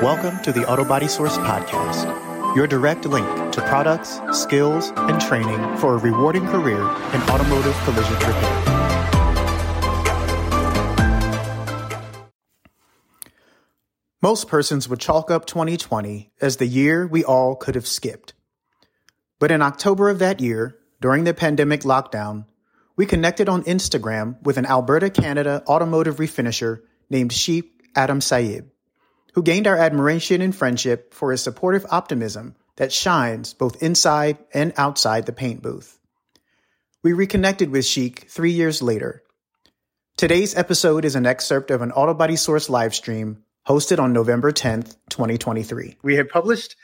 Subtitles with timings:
[0.00, 5.76] Welcome to the Auto Body Source Podcast, your direct link to products, skills, and training
[5.76, 8.62] for a rewarding career in automotive collision repair.
[14.20, 18.34] Most persons would chalk up 2020 as the year we all could have skipped.
[19.38, 22.46] But in October of that year, during the pandemic lockdown,
[22.96, 28.71] we connected on Instagram with an Alberta, Canada automotive refinisher named Sheikh Adam Saib
[29.32, 34.72] who gained our admiration and friendship for his supportive optimism that shines both inside and
[34.76, 35.98] outside the paint booth.
[37.02, 39.22] We reconnected with Sheik three years later.
[40.16, 44.96] Today's episode is an excerpt of an Autobody Source live stream hosted on November 10th,
[45.08, 45.96] 2023.
[46.02, 46.76] We had published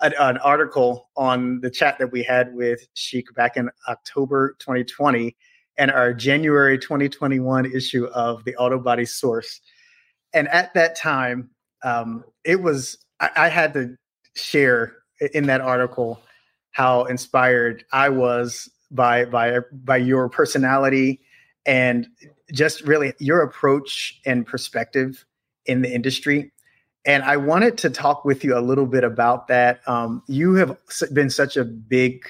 [0.00, 5.36] an, an, article on the chat that we had with Sheik back in October 2020
[5.78, 9.60] and our January 2021 issue of the Autobody Source.
[10.32, 11.50] And at that time,
[11.82, 13.96] um, it was I, I had to
[14.34, 14.96] share
[15.34, 16.20] in that article
[16.70, 21.20] how inspired I was by by by your personality
[21.64, 22.08] and
[22.52, 25.24] just really your approach and perspective
[25.66, 26.52] in the industry.
[27.04, 29.80] And I wanted to talk with you a little bit about that.
[29.88, 30.76] Um, you have
[31.12, 32.24] been such a big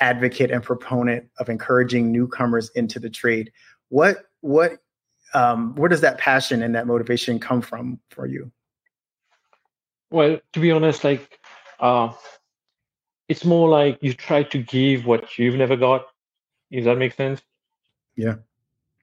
[0.00, 3.52] advocate and proponent of encouraging newcomers into the trade.
[3.88, 4.78] What what
[5.34, 8.50] um, where does that passion and that motivation come from for you?
[10.10, 11.38] Well, to be honest, like
[11.78, 12.12] uh,
[13.28, 16.06] it's more like you try to give what you've never got.
[16.72, 17.40] Does that make sense?
[18.16, 18.36] Yeah.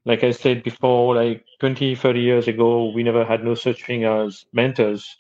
[0.05, 4.05] Like I said before, like 20, 30 years ago, we never had no such thing
[4.05, 5.15] as mentors.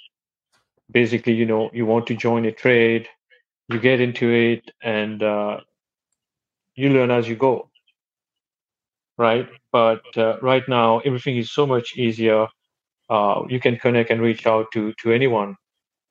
[0.91, 3.07] Basically, you know, you want to join a trade,
[3.69, 5.59] you get into it, and uh,
[6.75, 7.69] you learn as you go.
[9.17, 9.47] Right.
[9.71, 12.47] But uh, right now, everything is so much easier.
[13.09, 15.55] Uh, you can connect and reach out to to anyone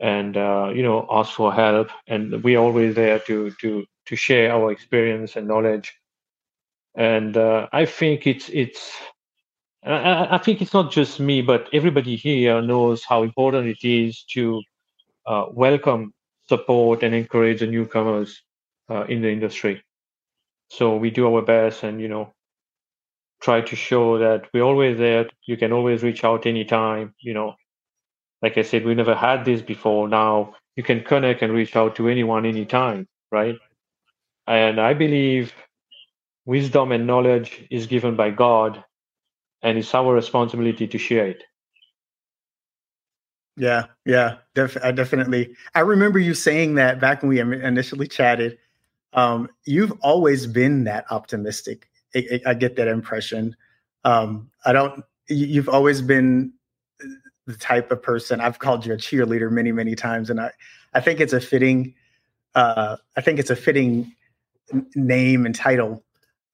[0.01, 1.89] and uh, you know ask for help.
[2.07, 5.93] And we're always there to to to share our experience and knowledge.
[6.95, 8.91] And uh, i think it's it's
[9.85, 14.25] I, I, think it's not just me but everybody here knows how important it is
[14.33, 14.63] to
[15.27, 16.15] uh, welcome
[16.49, 18.43] support and encourage the newcomers
[18.91, 19.83] uh, in the industry.
[20.69, 22.33] So we do our best and you know
[23.41, 25.29] try to show that we're always there.
[25.47, 27.55] You can always reach out anytime you know
[28.47, 30.09] like I said, we never had this before.
[30.09, 33.57] Now you can connect and reach out to anyone anytime, right?
[34.47, 35.53] And I believe
[36.45, 38.85] wisdom and knowledge is given by God,
[39.63, 41.43] and it's our responsibility to share it.
[43.57, 45.57] Yeah, yeah, def- I definitely.
[45.75, 48.59] I remember you saying that back when we initially chatted.
[49.13, 51.89] Um, you've always been that optimistic.
[52.15, 53.57] I, I, I get that impression.
[54.05, 55.03] Um, I don't.
[55.29, 56.53] You've always been
[57.47, 60.51] the type of person I've called you a cheerleader many, many times, and I,
[60.95, 61.95] I think it's a fitting,
[62.55, 64.13] uh, I think it's a fitting
[64.95, 66.05] name and title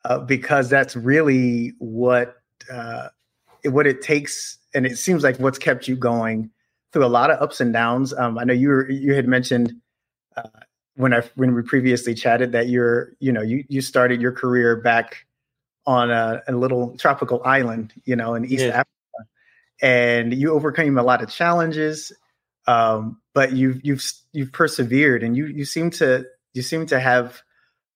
[0.05, 2.37] uh, because that's really what
[2.71, 3.09] uh,
[3.65, 6.51] what it takes, and it seems like what's kept you going
[6.93, 8.13] through a lot of ups and downs.
[8.13, 9.75] Um, I know you were, you had mentioned
[10.37, 10.49] uh,
[10.97, 14.77] when I when we previously chatted that you're you know you you started your career
[14.77, 15.27] back
[15.87, 18.69] on a, a little tropical island, you know, in East yeah.
[18.69, 18.89] Africa
[19.83, 22.13] and you overcame a lot of challenges
[22.67, 27.43] um, but you've you've you've persevered and you you seem to you seem to have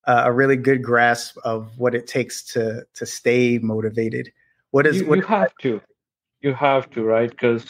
[0.06, 4.32] uh, a really good grasp of what it takes to to stay motivated.
[4.70, 5.80] What is you, what you have to.
[6.41, 7.30] You have to right?
[7.30, 7.64] Because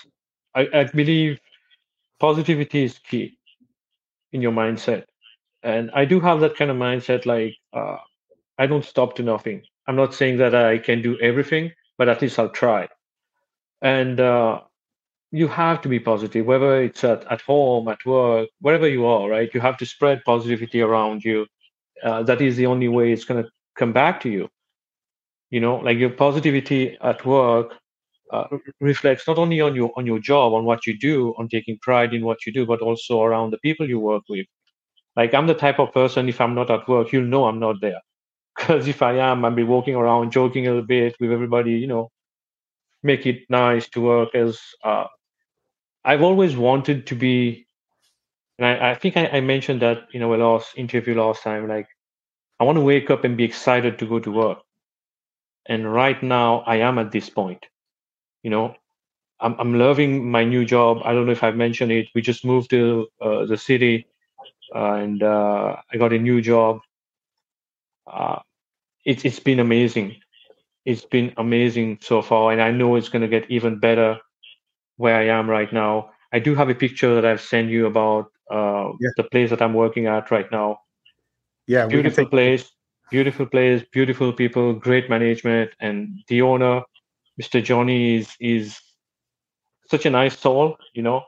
[0.54, 1.38] I, I believe
[2.18, 3.38] positivity is key
[4.32, 5.04] in your mindset.
[5.62, 7.96] And i do have that kind of mindset like uh,
[8.58, 9.62] i don't stop to nothing.
[9.88, 12.88] I'm not saying that i can do everything but at least i'll try
[13.82, 14.60] and uh,
[15.32, 19.28] you have to be positive whether it's at, at home at work wherever you are
[19.28, 19.50] right?
[19.54, 21.46] You have to spread positivity around you.
[22.02, 24.48] Uh, that is the only way it's going to come back to you.
[25.50, 27.74] You know like your positivity at work
[28.32, 28.46] uh,
[28.80, 32.14] reflects not only on your on your job on what you do on taking pride
[32.14, 34.46] in what you do but also around the people you work with.
[35.16, 37.76] Like i'm the type of person if i'm not at work you'll know i'm not
[37.80, 38.00] there.
[38.56, 41.86] Because if i am i'll be walking around joking a little bit with everybody you
[41.88, 42.10] know
[43.06, 45.06] make it nice to work as uh,
[46.04, 47.66] I've always wanted to be,
[48.58, 51.66] and I, I think I, I, mentioned that you in our last interview last time.
[51.68, 51.88] Like,
[52.60, 54.58] I want to wake up and be excited to go to work.
[55.66, 57.66] And right now, I am at this point.
[58.44, 58.76] You know,
[59.40, 60.98] I'm I'm loving my new job.
[61.04, 62.08] I don't know if I've mentioned it.
[62.14, 64.06] We just moved to uh, the city,
[64.74, 66.80] uh, and uh, I got a new job.
[68.06, 68.38] Uh,
[69.04, 70.16] it's it's been amazing
[70.86, 74.18] it's been amazing so far, and I know it's going to get even better
[74.96, 76.10] where I am right now.
[76.32, 79.10] I do have a picture that I've sent you about uh, yeah.
[79.16, 80.78] the place that I'm working at right now.
[81.66, 82.70] Yeah, beautiful take- place,
[83.10, 86.82] beautiful place, beautiful people, great management, and the owner,
[87.40, 87.62] Mr.
[87.62, 88.78] Johnny, is is
[89.90, 90.76] such a nice soul.
[90.94, 91.24] You know,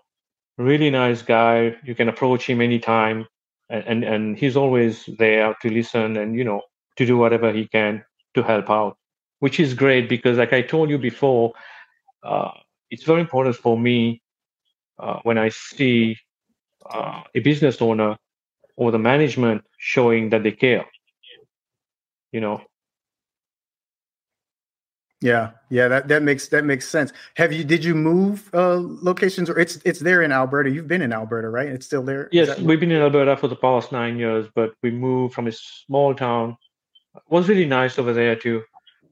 [0.56, 1.76] really nice guy.
[1.84, 3.26] You can approach him anytime,
[3.70, 6.62] and and, and he's always there to listen and you know
[6.96, 8.04] to do whatever he can
[8.34, 8.96] to help out,
[9.40, 11.52] which is great because, like I told you before,
[12.22, 12.50] uh,
[12.90, 14.22] it's very important for me
[14.98, 16.16] uh, when I see
[16.88, 18.16] uh, a business owner
[18.76, 20.86] or the management showing that they care.
[22.32, 22.62] You know.
[25.20, 27.12] Yeah, yeah, that, that makes that makes sense.
[27.34, 30.70] Have you did you move uh, locations or it's it's there in Alberta?
[30.70, 31.66] You've been in Alberta, right?
[31.66, 32.28] It's still there.
[32.30, 35.52] Yes, we've been in Alberta for the past nine years, but we moved from a
[35.52, 36.56] small town.
[37.16, 38.62] It was really nice over there too.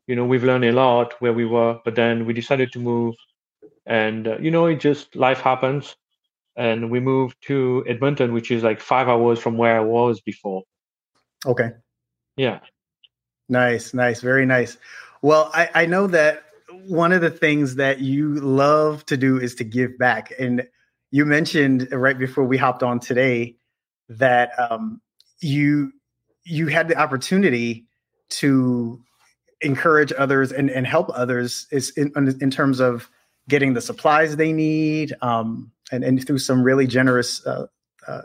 [0.07, 3.15] You know, we've learned a lot where we were, but then we decided to move,
[3.87, 5.97] and uh, you know, it just life happens
[6.57, 10.63] and we moved to Edmonton, which is like five hours from where I was before.
[11.45, 11.71] Okay.
[12.37, 12.61] Yeah.
[13.49, 14.79] Nice, nice, very nice.
[15.23, 16.45] Well, I, I know that
[16.87, 20.33] one of the things that you love to do is to give back.
[20.39, 20.67] And
[21.11, 23.57] you mentioned right before we hopped on today
[24.09, 25.01] that um,
[25.41, 25.93] you
[26.45, 27.87] you had the opportunity
[28.29, 29.01] to
[29.61, 33.09] encourage others and, and help others is in, in terms of
[33.49, 37.67] getting the supplies they need, um, and, and through some really generous uh,
[38.09, 38.23] uh,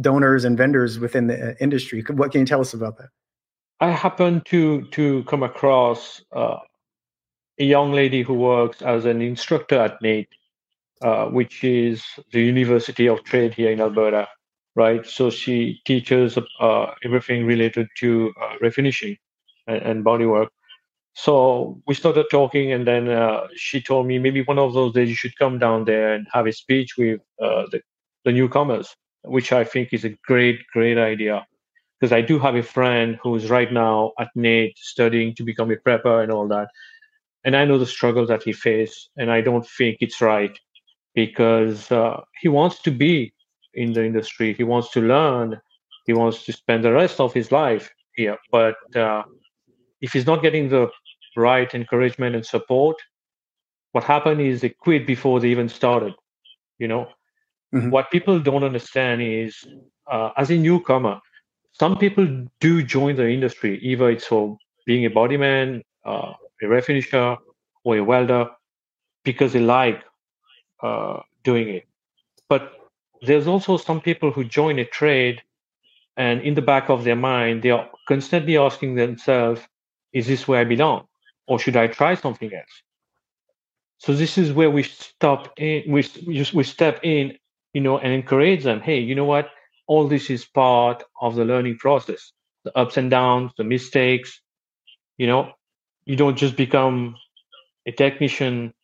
[0.00, 2.02] donors and vendors within the uh, industry.
[2.10, 3.10] What can you tell us about that?
[3.80, 6.58] I happened to to come across uh,
[7.58, 10.28] a young lady who works as an instructor at NAIT,
[11.02, 14.28] uh, which is the University of Trade here in Alberta,
[14.74, 15.04] right?
[15.04, 18.32] So she teaches uh, everything related to
[18.62, 19.18] refinishing
[19.66, 20.48] and, and bodywork.
[21.14, 25.08] So we started talking, and then uh, she told me maybe one of those days
[25.08, 27.80] you should come down there and have a speech with uh, the,
[28.24, 31.46] the newcomers, which I think is a great, great idea.
[32.00, 35.76] Because I do have a friend who's right now at NAIT studying to become a
[35.76, 36.68] prepper and all that.
[37.44, 40.58] And I know the struggles that he faced, and I don't think it's right
[41.14, 43.32] because uh, he wants to be
[43.74, 45.60] in the industry, he wants to learn,
[46.06, 48.36] he wants to spend the rest of his life here.
[48.50, 49.22] But uh,
[50.00, 50.90] if he's not getting the
[51.36, 52.96] right encouragement and support,
[53.92, 56.14] what happened is they quit before they even started.
[56.78, 57.08] You know,
[57.74, 57.90] mm-hmm.
[57.90, 59.64] what people don't understand is,
[60.10, 61.20] uh, as a newcomer,
[61.72, 66.32] some people do join the industry, either it's for being a bodyman, uh,
[66.62, 67.36] a refinisher,
[67.84, 68.48] or a welder,
[69.24, 70.02] because they like
[70.82, 71.86] uh, doing it.
[72.48, 72.72] But
[73.22, 75.42] there's also some people who join a trade,
[76.16, 79.60] and in the back of their mind, they are constantly asking themselves,
[80.12, 81.06] "Is this where I belong?"
[81.46, 82.82] Or should I try something else?
[83.98, 86.04] So this is where we stop in, we
[86.52, 87.38] we step in,
[87.72, 88.80] you know, and encourage them.
[88.80, 89.48] Hey, you know what?
[89.86, 92.32] All this is part of the learning process.
[92.64, 94.40] The ups and downs, the mistakes.
[95.18, 95.52] You know,
[96.04, 97.16] you don't just become
[97.86, 98.74] a technician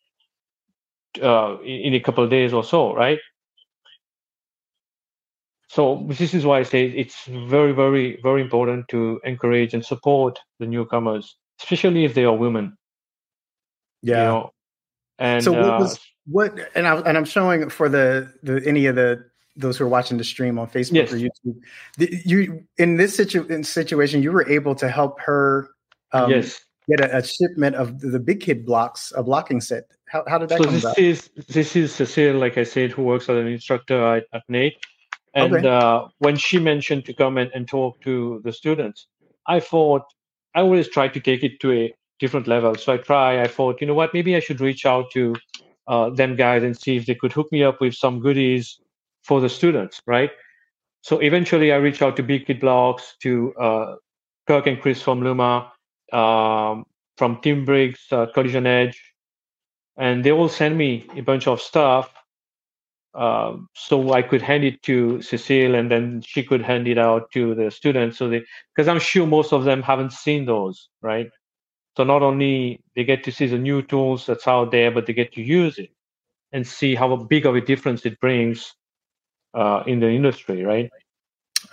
[1.21, 3.19] uh, in, in a couple of days or so, right?
[5.69, 10.39] So this is why I say it's very, very, very important to encourage and support
[10.59, 12.77] the newcomers especially if they are women.
[14.01, 14.17] Yeah.
[14.17, 14.53] You know?
[15.19, 18.87] And so what uh, was what and I and I'm showing for the the any
[18.87, 19.23] of the
[19.55, 21.13] those who are watching the stream on Facebook yes.
[21.13, 21.59] or YouTube.
[21.97, 25.69] The, you in this situ, in situation, you were able to help her.
[26.11, 26.59] Um, yes.
[26.89, 29.83] Get a, a, shipment of the big kid blocks, a blocking set.
[30.09, 30.97] How, how did that so come this about?
[30.97, 34.73] is this is Cecile, like I said, who works as an instructor at, at NAIT.
[35.35, 35.67] And okay.
[35.67, 39.07] uh, when she mentioned to come and, and talk to the students,
[39.47, 40.03] I thought
[40.55, 42.75] I always try to take it to a different level.
[42.75, 45.35] So I try, I thought, you know what, maybe I should reach out to
[45.87, 48.79] uh, them guys and see if they could hook me up with some goodies
[49.23, 50.31] for the students, right?
[51.01, 53.95] So eventually I reached out to Big Kid Blocks, to uh,
[54.47, 55.71] Kirk and Chris from Luma,
[56.13, 56.85] um,
[57.17, 59.01] from Tim Briggs, uh, Collision Edge,
[59.97, 62.13] and they all sent me a bunch of stuff
[63.13, 67.31] um, so I could hand it to Cecile, and then she could hand it out
[67.31, 68.17] to the students.
[68.17, 71.29] So they, because I'm sure most of them haven't seen those, right?
[71.97, 75.13] So not only they get to see the new tools that's out there, but they
[75.13, 75.89] get to use it
[76.53, 78.73] and see how big of a difference it brings
[79.53, 80.89] uh, in the industry, right?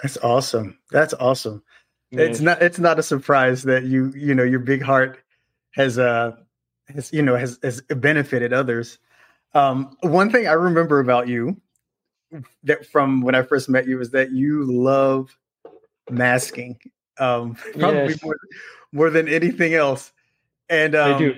[0.03, 0.79] That's awesome.
[0.91, 1.63] That's awesome.
[2.11, 2.63] It's not.
[2.63, 5.19] It's not a surprise that you, you know, your big heart
[5.75, 6.33] has, uh,
[6.89, 8.99] has, you know, has has benefited others
[9.55, 11.61] um, one thing I remember about you
[12.65, 15.37] that from when I first met you is that you love
[16.11, 16.79] masking,
[17.19, 18.23] um, probably yes.
[18.23, 18.37] more,
[18.93, 20.13] more than anything else.
[20.69, 21.35] And um, I do.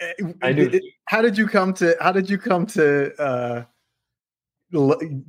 [0.00, 0.80] Eh, I do.
[1.06, 1.96] How did you come to?
[2.00, 3.64] How did you come to uh,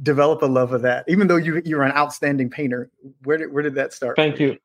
[0.01, 1.05] develop a love of that?
[1.07, 2.89] Even though you you're an outstanding painter,
[3.24, 4.15] where did where did that start?
[4.15, 4.57] Thank you.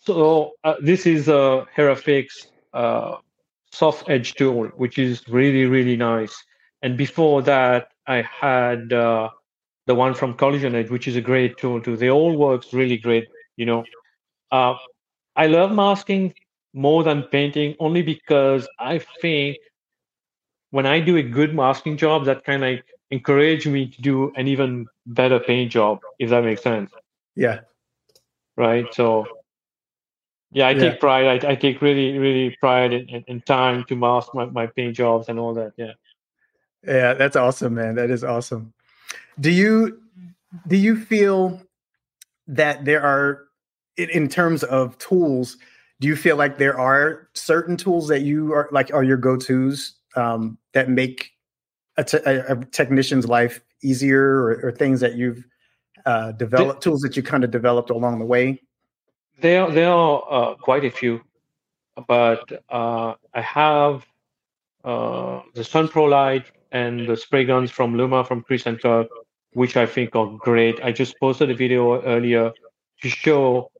[0.00, 3.16] So uh, this is a Herafix uh,
[3.72, 6.34] soft edge tool, which is really really nice.
[6.82, 9.30] And before that, I had uh,
[9.86, 11.96] the one from Collision Edge, which is a great tool too.
[11.96, 13.28] They all works really great.
[13.56, 13.84] You know,
[14.50, 14.74] uh,
[15.36, 16.34] I love masking
[16.74, 19.58] more than painting only because I think
[20.70, 24.48] when I do a good masking job, that kind of encourage me to do an
[24.48, 26.90] even better paint job, if that makes sense.
[27.36, 27.60] Yeah.
[28.56, 28.86] Right.
[28.92, 29.26] So,
[30.52, 30.90] yeah, I Yeah.
[30.90, 31.44] take pride.
[31.44, 34.96] I, I take really, really pride in, in, in time to mask my, my paint
[34.96, 35.72] jobs and all that.
[35.76, 35.92] Yeah.
[36.86, 37.94] Yeah, that's awesome, man.
[37.94, 38.72] That is awesome.
[39.40, 40.00] Do you
[40.66, 41.62] do you feel
[42.46, 43.44] that there are
[43.96, 45.56] in, in terms of tools,
[46.00, 49.94] do you feel like there are certain tools that you are like are your go-tos
[50.16, 51.30] um, that make
[51.96, 55.44] a, te- a, a technician's life easier or, or things that you've
[56.04, 58.60] uh, developed tools that you kind of developed along the way?
[59.42, 61.20] There, there are uh, quite a few,
[62.06, 64.06] but uh, I have
[64.84, 69.08] uh, the Sun Pro Light and the spray guns from Luma from Chris and Kirk,
[69.54, 70.78] which I think are great.
[70.84, 72.52] I just posted a video earlier
[73.02, 73.72] to show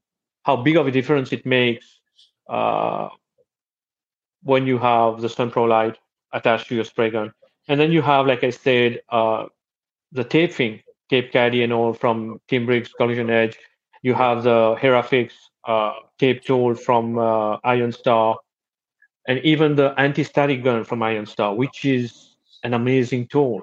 [0.43, 2.01] how big of a difference it makes
[2.49, 3.11] uh,
[4.43, 5.97] when you have the Sun Pro Light
[6.33, 7.33] attached to your spray gun.
[7.69, 9.47] And then you have, like I said, uh,
[10.11, 13.57] the tape thing, tape caddy and all from Tim Briggs Collision Edge.
[14.03, 15.31] You have the Herafix
[15.67, 18.37] uh, tape tool from uh, Iron Star,
[19.29, 23.63] and even the anti-static gun from Iron Star, which is an amazing tool.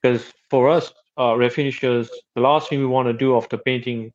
[0.00, 4.12] Because for us uh, refinishers, the last thing we want to do after painting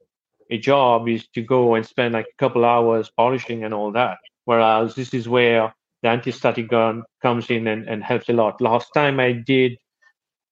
[0.49, 4.17] a job is to go and spend like a couple hours polishing and all that.
[4.45, 5.73] Whereas this is where
[6.03, 8.61] the anti-static gun comes in and, and helps a lot.
[8.61, 9.77] Last time I did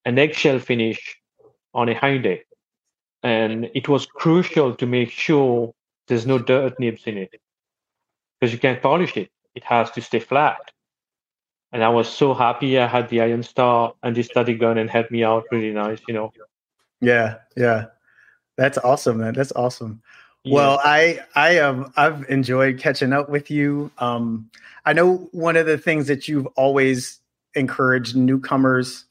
[0.04, 1.16] an eggshell finish
[1.72, 2.40] on a Hyundai,
[3.22, 5.72] and it was crucial to make sure
[6.08, 7.40] there's no dirt nibs in it
[8.40, 9.30] because you can't polish it.
[9.54, 10.70] It has to stay flat.
[11.72, 15.24] And I was so happy I had the Iron Star anti-static gun and helped me
[15.24, 16.32] out really nice, you know.
[17.00, 17.86] Yeah, yeah.
[18.56, 19.34] That's awesome, man.
[19.34, 20.00] That's awesome.
[20.46, 23.90] Well, I I um I've enjoyed catching up with you.
[23.98, 24.50] Um,
[24.84, 27.20] I know one of the things that you've always
[27.54, 29.06] encouraged newcomers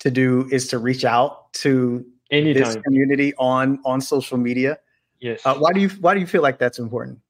[0.00, 4.78] to do is to reach out to this community on on social media.
[5.20, 5.44] Yes.
[5.44, 7.20] Uh, why do you why do you feel like that's important?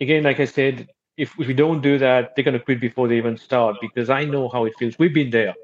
[0.00, 3.08] again, like I said, if, if we don't do that, they're going to quit before
[3.08, 4.98] they even start because I know how it feels.
[4.98, 5.54] We've been there.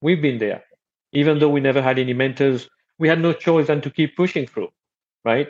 [0.00, 0.64] We've been there.
[1.12, 4.46] Even though we never had any mentors, we had no choice than to keep pushing
[4.46, 4.68] through,
[5.24, 5.48] right?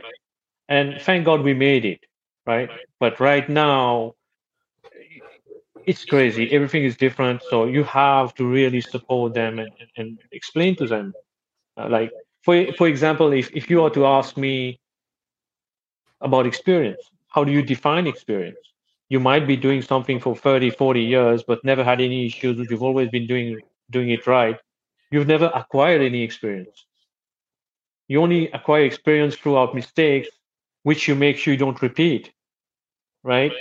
[0.68, 2.00] And thank God we made it,
[2.46, 2.70] right?
[3.00, 4.14] But right now,
[5.86, 6.52] it's crazy.
[6.52, 7.42] Everything is different.
[7.48, 11.14] So you have to really support them and, and, and explain to them.
[11.76, 12.12] Uh, like,
[12.48, 14.80] for, for example, if, if you are to ask me
[16.22, 18.56] about experience, how do you define experience?
[19.10, 22.66] You might be doing something for 30, 40 years, but never had any issues.
[22.70, 24.56] You've always been doing doing it right.
[25.10, 26.86] You've never acquired any experience.
[28.06, 30.28] You only acquire experience throughout mistakes,
[30.84, 32.32] which you make sure you don't repeat.
[33.22, 33.52] Right?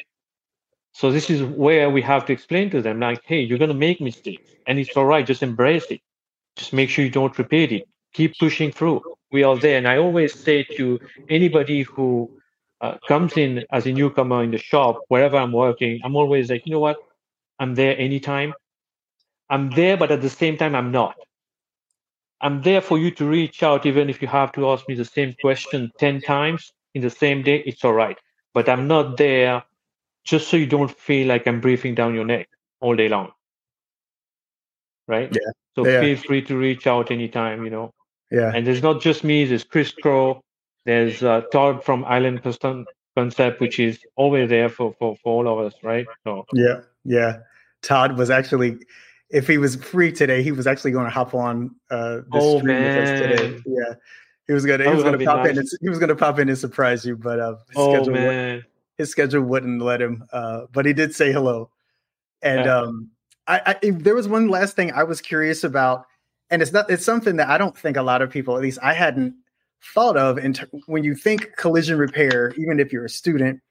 [0.94, 4.00] So this is where we have to explain to them, like, hey, you're gonna make
[4.00, 5.26] mistakes, and it's all right.
[5.28, 6.00] Just embrace it.
[6.56, 7.90] Just make sure you don't repeat it.
[8.14, 9.02] Keep pushing through.
[9.32, 9.78] We are there.
[9.78, 11.00] And I always say to
[11.30, 12.30] anybody who
[12.82, 16.66] uh, comes in as a newcomer in the shop, wherever I'm working, I'm always like,
[16.66, 16.98] you know what?
[17.60, 18.54] I'm there anytime.
[19.50, 21.16] I'm there, but at the same time, I'm not.
[22.42, 25.06] I'm there for you to reach out, even if you have to ask me the
[25.06, 28.18] same question 10 times in the same day, it's all right.
[28.54, 29.64] But I'm not there
[30.24, 32.48] just so you don't feel like I'm breathing down your neck
[32.80, 33.32] all day long.
[35.08, 35.32] Right?
[35.32, 35.52] Yeah.
[35.76, 36.00] So Yeah.
[36.00, 37.94] feel free to reach out anytime, you know.
[38.32, 40.44] Yeah, And there's not just me, there's Chris Crow,
[40.86, 45.66] there's uh, Todd from Island Concept, which is always there for, for, for all of
[45.66, 46.06] us, right?
[46.24, 47.40] So yeah, yeah.
[47.82, 48.78] Todd was actually,
[49.30, 52.60] if he was free today, he was actually going to hop on uh, the Oh,
[52.60, 53.36] stream with us today.
[53.44, 53.64] man.
[53.66, 53.94] Yeah,
[54.48, 55.58] he was gonna he was gonna be pop in.
[55.58, 58.66] And, he was gonna pop in and surprise you, but uh, his oh schedule man.
[58.98, 60.24] his schedule wouldn't let him.
[60.32, 61.70] Uh, but he did say hello.
[62.42, 62.78] And Yeah.
[62.78, 63.10] um,
[63.48, 66.06] I, I there was one last thing I was curious about,
[66.50, 68.80] and it's not it's something that I don't think a lot of people, at least
[68.82, 69.36] I hadn't
[69.94, 70.38] thought of.
[70.38, 73.62] In ter- when you think collision repair, even if you're a student,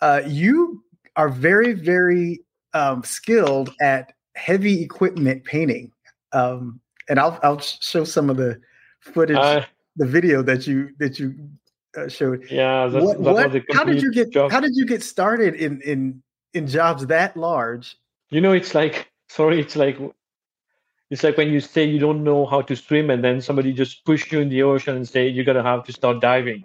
[0.00, 0.82] uh, you
[1.16, 2.40] are very very
[2.72, 5.92] um, skilled at heavy equipment painting.
[6.32, 8.60] Um, and I'll I'll show some of the
[9.00, 9.64] footage, Uh,
[9.96, 11.34] the video that you that you
[11.96, 14.50] uh, showed yeah, that's, what, that what- was a how did you get job.
[14.50, 16.22] how did you get started in in
[16.54, 17.96] in jobs that large
[18.30, 19.96] you know, it's like sorry, it's like
[21.10, 24.04] it's like when you say you don't know how to swim and then somebody just
[24.04, 26.64] push you in the ocean and say you're gonna have to start diving.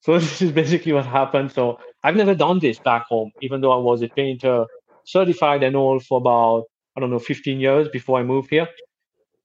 [0.00, 1.52] So this is basically what happened.
[1.52, 4.66] So I've never done this back home, even though I was a painter,
[5.04, 6.64] certified and all for about
[6.96, 8.68] I don't know 15 years before I moved here.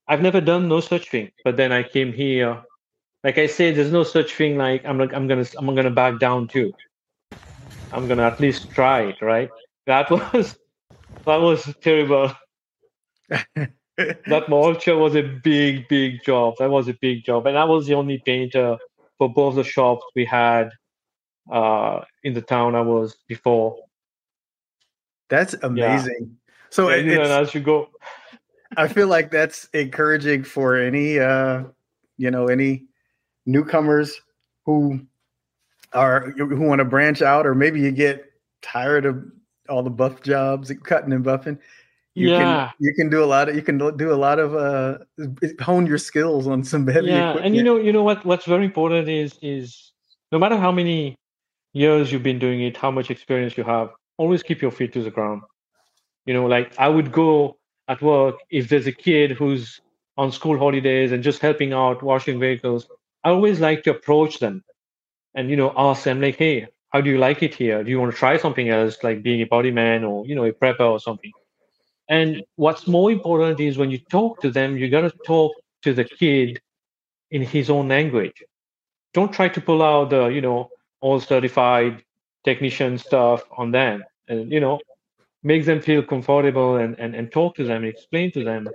[0.08, 1.32] I've never done no such thing.
[1.46, 2.64] But then I came here.
[3.24, 6.20] Like I said, there's no such thing like I'm like I'm gonna I'm gonna back
[6.20, 6.74] down too.
[7.92, 9.50] I'm gonna at least try it, right?
[9.88, 10.58] That was
[11.26, 12.32] that was terrible.
[13.98, 16.56] that mulcher was a big, big job.
[16.60, 18.78] That was a big job, and I was the only painter
[19.18, 20.70] for both the shops we had
[21.52, 23.78] uh, in the town I was before.
[25.30, 26.18] That's amazing.
[26.20, 26.52] Yeah.
[26.70, 27.90] So and, as you go,
[28.76, 31.64] I feel like that's encouraging for any, uh,
[32.18, 32.86] you know, any
[33.46, 34.20] newcomers
[34.66, 35.00] who
[35.94, 39.24] are who want to branch out, or maybe you get tired of
[39.70, 41.58] all the buff jobs, and cutting and buffing
[42.18, 42.40] you yeah.
[42.40, 44.98] can you can do a lot of you can do a lot of uh
[45.62, 47.46] hone your skills on some heavy yeah equipment.
[47.46, 49.92] and you know you know what what's very important is is
[50.32, 51.16] no matter how many
[51.74, 55.04] years you've been doing it how much experience you have always keep your feet to
[55.04, 55.44] the ground
[56.26, 57.56] you know like i would go
[57.88, 59.80] at work if there's a kid who's
[60.18, 62.88] on school holidays and just helping out washing vehicles
[63.24, 64.64] i always like to approach them
[65.36, 68.00] and you know ask them like hey how do you like it here do you
[68.00, 70.90] want to try something else like being a body man or you know a prepper
[70.96, 71.32] or something
[72.10, 75.94] and what's more important is when you talk to them, you got to talk to
[75.94, 76.62] the kid
[77.32, 78.44] in his own language.
[79.14, 80.70] Don't try to pull out the, you know,
[81.02, 82.04] all certified
[82.44, 84.04] technician stuff on them.
[84.28, 84.80] And, you know,
[85.44, 88.70] make them feel comfortable and, and, and talk to them, explain to them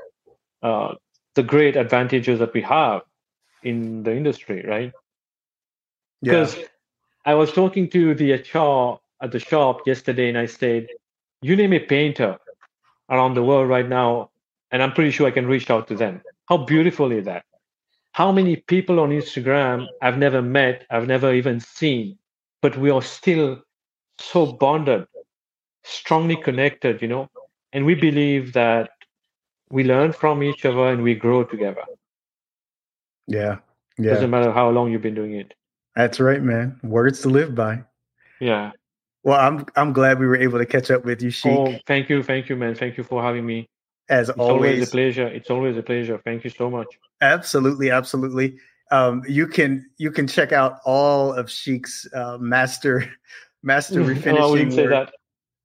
[0.62, 0.94] uh,
[1.34, 3.02] the great advantages that we have
[3.62, 4.92] in the industry, right?
[6.22, 6.64] Because yeah.
[7.24, 10.88] I was talking to the HR at the shop yesterday and I said,
[11.40, 12.38] you name a painter
[13.10, 14.30] around the world right now,
[14.70, 16.22] and I'm pretty sure I can reach out to them.
[16.46, 17.44] How beautiful is that?
[18.12, 22.18] How many people on Instagram I've never met, I've never even seen,
[22.60, 23.62] but we are still
[24.18, 25.06] so bonded,
[25.84, 27.30] strongly connected, you know,
[27.72, 28.90] and we believe that
[29.70, 31.84] we learn from each other and we grow together.
[33.26, 33.58] Yeah.
[33.98, 34.14] Yeah.
[34.14, 35.54] Doesn't matter how long you've been doing it.
[35.96, 36.78] That's right, man.
[36.82, 37.84] Words to live by.
[38.40, 38.72] Yeah.
[39.24, 41.52] Well, I'm I'm glad we were able to catch up with you, Sheik.
[41.52, 42.74] Oh, thank you, thank you, man.
[42.74, 43.68] Thank you for having me.
[44.08, 45.26] As it's always, always a pleasure.
[45.28, 46.20] It's always a pleasure.
[46.24, 46.88] Thank you so much.
[47.20, 48.58] Absolutely, absolutely.
[48.90, 53.12] Um, you can you can check out all of Sheik's uh, master
[53.62, 54.34] master refinishing.
[54.34, 55.12] no, I wouldn't say that.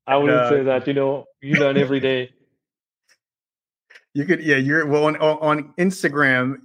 [0.05, 0.87] I wouldn't uh, say that.
[0.87, 2.31] You know, you learn every day.
[4.13, 4.55] You could, yeah.
[4.55, 6.61] You're well on on Instagram.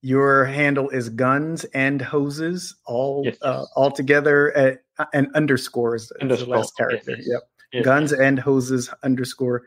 [0.00, 3.36] Your handle is guns and hoses, all yes.
[3.42, 6.46] uh, all together at and underscores underscore.
[6.46, 7.12] the last character.
[7.16, 7.26] Yes.
[7.26, 7.42] Yep.
[7.72, 7.84] Yes.
[7.84, 9.62] Guns and hoses underscore.